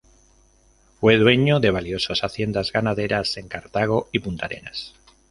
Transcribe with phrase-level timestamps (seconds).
[0.99, 4.95] Fue dueño de valiosas haciendas ganaderas en Cartago y Puntarenas.